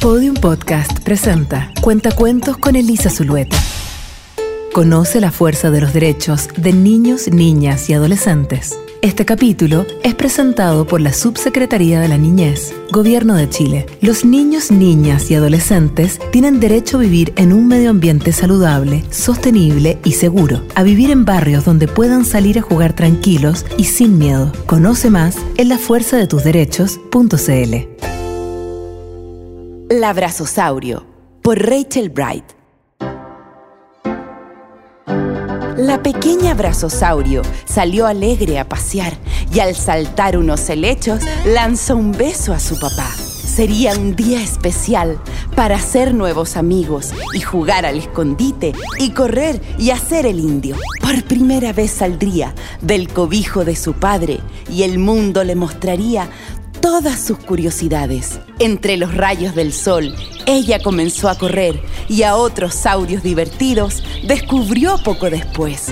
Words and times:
Podium 0.00 0.34
Podcast 0.34 0.98
presenta 1.00 1.72
Cuentacuentos 1.82 2.56
con 2.56 2.74
Elisa 2.74 3.10
Zulueta. 3.10 3.58
Conoce 4.72 5.20
la 5.20 5.30
fuerza 5.30 5.70
de 5.70 5.82
los 5.82 5.92
derechos 5.92 6.48
de 6.56 6.72
niños, 6.72 7.28
niñas 7.28 7.90
y 7.90 7.92
adolescentes. 7.92 8.78
Este 9.02 9.26
capítulo 9.26 9.84
es 10.02 10.14
presentado 10.14 10.86
por 10.86 11.02
la 11.02 11.12
Subsecretaría 11.12 12.00
de 12.00 12.08
la 12.08 12.16
Niñez, 12.16 12.74
Gobierno 12.90 13.34
de 13.34 13.50
Chile. 13.50 13.84
Los 14.00 14.24
niños, 14.24 14.70
niñas 14.70 15.30
y 15.30 15.34
adolescentes 15.34 16.18
tienen 16.32 16.60
derecho 16.60 16.96
a 16.96 17.00
vivir 17.00 17.34
en 17.36 17.52
un 17.52 17.68
medio 17.68 17.90
ambiente 17.90 18.32
saludable, 18.32 19.04
sostenible 19.10 19.98
y 20.02 20.12
seguro, 20.12 20.62
a 20.76 20.82
vivir 20.82 21.10
en 21.10 21.26
barrios 21.26 21.66
donde 21.66 21.88
puedan 21.88 22.24
salir 22.24 22.58
a 22.58 22.62
jugar 22.62 22.94
tranquilos 22.94 23.66
y 23.76 23.84
sin 23.84 24.16
miedo. 24.16 24.50
Conoce 24.64 25.10
más 25.10 25.36
en 25.58 25.68
lafuerzadetusderechos.cl. 25.68 27.89
Labrazosaurio 29.92 31.04
por 31.42 31.58
Rachel 31.58 32.10
Bright. 32.10 32.44
La 35.76 36.00
pequeña 36.00 36.54
Brazosaurio 36.54 37.42
salió 37.64 38.06
alegre 38.06 38.60
a 38.60 38.68
pasear 38.68 39.14
y 39.52 39.58
al 39.58 39.74
saltar 39.74 40.36
unos 40.36 40.70
helechos 40.70 41.22
lanzó 41.44 41.96
un 41.96 42.12
beso 42.12 42.52
a 42.52 42.60
su 42.60 42.78
papá. 42.78 43.08
Sería 43.16 43.94
un 43.98 44.14
día 44.14 44.40
especial 44.40 45.18
para 45.56 45.74
hacer 45.74 46.14
nuevos 46.14 46.56
amigos 46.56 47.12
y 47.34 47.40
jugar 47.40 47.84
al 47.84 47.98
escondite 47.98 48.72
y 49.00 49.10
correr 49.10 49.60
y 49.76 49.90
hacer 49.90 50.24
el 50.24 50.38
indio. 50.38 50.76
Por 51.00 51.24
primera 51.24 51.72
vez 51.72 51.90
saldría 51.90 52.54
del 52.80 53.08
cobijo 53.08 53.64
de 53.64 53.74
su 53.74 53.94
padre 53.94 54.38
y 54.70 54.84
el 54.84 55.00
mundo 55.00 55.42
le 55.42 55.56
mostraría 55.56 56.30
todas 56.80 57.20
sus 57.20 57.38
curiosidades. 57.38 58.40
Entre 58.58 58.96
los 58.96 59.14
rayos 59.14 59.54
del 59.54 59.72
sol, 59.72 60.14
ella 60.46 60.78
comenzó 60.82 61.28
a 61.28 61.36
correr 61.36 61.80
y 62.08 62.22
a 62.22 62.36
otros 62.36 62.74
saurios 62.74 63.22
divertidos 63.22 64.02
descubrió 64.26 64.98
poco 64.98 65.30
después. 65.30 65.88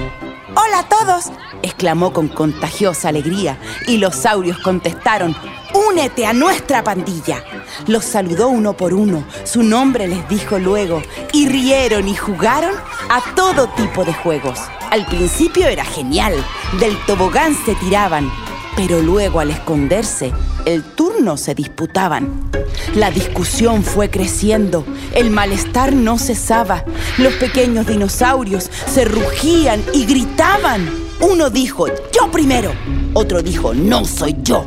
¡Hola 0.56 0.80
a 0.80 0.88
todos! 0.88 1.26
exclamó 1.62 2.12
con 2.12 2.28
contagiosa 2.28 3.08
alegría 3.08 3.58
y 3.86 3.98
los 3.98 4.14
saurios 4.16 4.58
contestaron, 4.58 5.36
¡Únete 5.74 6.24
a 6.24 6.32
nuestra 6.32 6.82
pandilla! 6.82 7.44
Los 7.86 8.04
saludó 8.04 8.48
uno 8.48 8.72
por 8.72 8.94
uno, 8.94 9.24
su 9.44 9.62
nombre 9.62 10.08
les 10.08 10.26
dijo 10.28 10.58
luego, 10.58 11.02
y 11.32 11.48
rieron 11.48 12.08
y 12.08 12.16
jugaron 12.16 12.74
a 13.10 13.34
todo 13.34 13.68
tipo 13.68 14.04
de 14.04 14.14
juegos. 14.14 14.58
Al 14.90 15.04
principio 15.06 15.68
era 15.68 15.84
genial, 15.84 16.34
del 16.80 16.96
tobogán 17.04 17.54
se 17.66 17.74
tiraban, 17.74 18.30
pero 18.76 19.02
luego 19.02 19.40
al 19.40 19.50
esconderse, 19.50 20.32
el 20.64 20.82
turno 20.82 21.36
se 21.36 21.54
disputaban. 21.54 22.50
La 22.94 23.10
discusión 23.10 23.82
fue 23.82 24.10
creciendo, 24.10 24.84
el 25.14 25.30
malestar 25.30 25.92
no 25.92 26.18
cesaba, 26.18 26.84
los 27.18 27.34
pequeños 27.34 27.86
dinosaurios 27.86 28.70
se 28.86 29.04
rugían 29.04 29.82
y 29.92 30.06
gritaban. 30.06 30.88
Uno 31.20 31.50
dijo, 31.50 31.86
yo 31.88 32.30
primero, 32.30 32.72
otro 33.14 33.42
dijo, 33.42 33.74
no 33.74 34.04
soy 34.04 34.36
yo. 34.42 34.66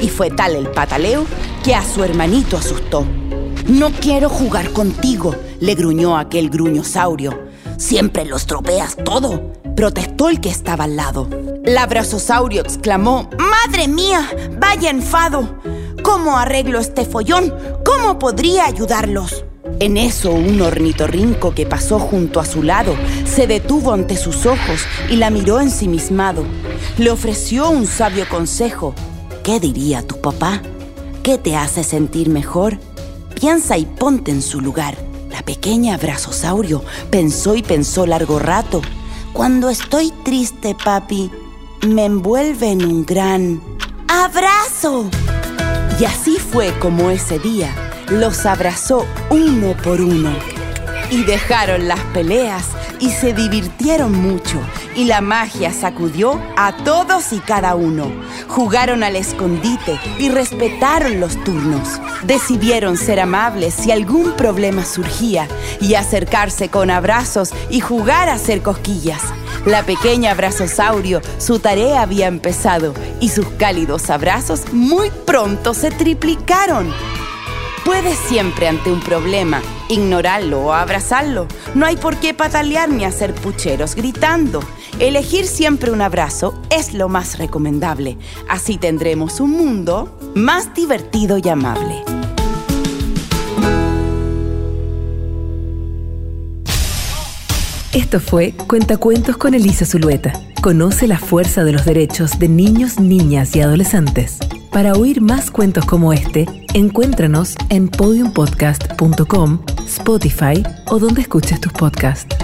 Y 0.00 0.08
fue 0.08 0.30
tal 0.30 0.54
el 0.54 0.68
pataleo 0.68 1.24
que 1.64 1.74
a 1.74 1.82
su 1.82 2.04
hermanito 2.04 2.56
asustó. 2.56 3.06
No 3.66 3.90
quiero 3.90 4.28
jugar 4.28 4.70
contigo, 4.70 5.34
le 5.60 5.74
gruñó 5.74 6.18
aquel 6.18 6.50
gruñosaurio. 6.50 7.46
Siempre 7.78 8.24
lo 8.24 8.36
estropeas 8.36 8.96
todo, 9.04 9.52
protestó 9.74 10.28
el 10.28 10.40
que 10.40 10.50
estaba 10.50 10.84
al 10.84 10.96
lado. 10.96 11.28
Labrazosaurio 11.66 12.62
exclamó, 12.62 13.28
¡Madre 13.38 13.88
mía! 13.88 14.30
¡Vaya 14.60 14.88
enfado! 14.88 15.58
¿Cómo 16.00 16.38
arreglo 16.38 16.78
este 16.78 17.04
follón? 17.04 17.52
¿Cómo 17.84 18.20
podría 18.20 18.66
ayudarlos? 18.66 19.44
En 19.80 19.96
eso 19.96 20.30
un 20.30 20.60
ornitorrinco 20.60 21.56
que 21.56 21.66
pasó 21.66 21.98
junto 21.98 22.38
a 22.38 22.44
su 22.44 22.62
lado 22.62 22.94
se 23.24 23.48
detuvo 23.48 23.92
ante 23.92 24.16
sus 24.16 24.46
ojos 24.46 24.86
y 25.10 25.16
la 25.16 25.30
miró 25.30 25.60
ensimismado. 25.60 26.44
Le 26.98 27.10
ofreció 27.10 27.68
un 27.68 27.86
sabio 27.88 28.28
consejo. 28.28 28.94
¿Qué 29.42 29.58
diría 29.58 30.06
tu 30.06 30.20
papá? 30.20 30.62
¿Qué 31.24 31.36
te 31.36 31.56
hace 31.56 31.82
sentir 31.82 32.28
mejor? 32.28 32.78
Piensa 33.34 33.76
y 33.76 33.86
ponte 33.86 34.30
en 34.30 34.40
su 34.40 34.60
lugar. 34.60 34.96
La 35.32 35.42
pequeña 35.42 35.96
Brazosaurio 35.98 36.84
pensó 37.10 37.56
y 37.56 37.64
pensó 37.64 38.06
largo 38.06 38.38
rato. 38.38 38.82
Cuando 39.32 39.68
estoy 39.68 40.12
triste, 40.24 40.76
papi, 40.82 41.30
me 41.82 42.04
envuelve 42.04 42.70
en 42.70 42.84
un 42.84 43.04
gran 43.04 43.60
abrazo. 44.08 45.10
Y 45.98 46.04
así 46.04 46.36
fue 46.38 46.72
como 46.78 47.10
ese 47.10 47.38
día 47.38 47.74
los 48.08 48.46
abrazó 48.46 49.06
uno 49.30 49.74
por 49.82 50.00
uno. 50.00 50.30
Y 51.10 51.22
dejaron 51.24 51.86
las 51.86 52.00
peleas 52.12 52.66
y 52.98 53.10
se 53.10 53.32
divirtieron 53.32 54.12
mucho. 54.12 54.60
Y 54.94 55.04
la 55.04 55.20
magia 55.20 55.72
sacudió 55.72 56.40
a 56.56 56.76
todos 56.84 57.32
y 57.32 57.38
cada 57.38 57.74
uno. 57.74 58.10
Jugaron 58.48 59.02
al 59.02 59.16
escondite 59.16 60.00
y 60.18 60.30
respetaron 60.30 61.20
los 61.20 61.42
turnos. 61.44 62.00
Decidieron 62.24 62.96
ser 62.96 63.20
amables 63.20 63.74
si 63.74 63.92
algún 63.92 64.32
problema 64.32 64.84
surgía 64.84 65.46
y 65.80 65.94
acercarse 65.94 66.68
con 66.68 66.90
abrazos 66.90 67.52
y 67.70 67.80
jugar 67.80 68.28
a 68.28 68.34
hacer 68.34 68.62
cosquillas. 68.62 69.22
La 69.66 69.82
pequeña 69.84 70.30
abrazosaurio, 70.30 71.20
su 71.38 71.58
tarea 71.58 72.00
había 72.00 72.28
empezado 72.28 72.94
y 73.20 73.30
sus 73.30 73.46
cálidos 73.58 74.10
abrazos 74.10 74.72
muy 74.72 75.10
pronto 75.26 75.74
se 75.74 75.90
triplicaron. 75.90 76.94
Puedes 77.84 78.16
siempre 78.16 78.68
ante 78.68 78.92
un 78.92 79.00
problema 79.00 79.60
ignorarlo 79.88 80.66
o 80.66 80.72
abrazarlo. 80.72 81.48
No 81.74 81.84
hay 81.84 81.96
por 81.96 82.16
qué 82.16 82.32
patalear 82.32 82.88
ni 82.88 83.04
hacer 83.04 83.34
pucheros 83.34 83.96
gritando. 83.96 84.60
Elegir 85.00 85.46
siempre 85.46 85.90
un 85.90 86.00
abrazo 86.00 86.54
es 86.70 86.94
lo 86.94 87.08
más 87.08 87.36
recomendable. 87.36 88.18
Así 88.48 88.78
tendremos 88.78 89.40
un 89.40 89.50
mundo 89.50 90.16
más 90.34 90.74
divertido 90.74 91.38
y 91.38 91.48
amable. 91.48 92.15
Esto 97.92 98.20
fue 98.20 98.52
Cuentacuentos 98.52 99.36
con 99.36 99.54
Elisa 99.54 99.86
Zulueta. 99.86 100.32
Conoce 100.62 101.06
la 101.06 101.18
fuerza 101.18 101.64
de 101.64 101.72
los 101.72 101.84
derechos 101.84 102.38
de 102.38 102.48
niños, 102.48 103.00
niñas 103.00 103.56
y 103.56 103.60
adolescentes. 103.60 104.38
Para 104.70 104.92
oír 104.92 105.22
más 105.22 105.50
cuentos 105.50 105.86
como 105.86 106.12
este, 106.12 106.46
encuéntranos 106.74 107.54
en 107.70 107.88
podiumpodcast.com, 107.88 109.60
Spotify 109.86 110.62
o 110.88 110.98
donde 110.98 111.22
escuches 111.22 111.60
tus 111.60 111.72
podcasts. 111.72 112.35